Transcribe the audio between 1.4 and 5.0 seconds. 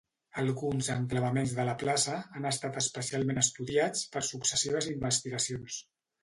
de la plaça han estat especialment estudiats per successives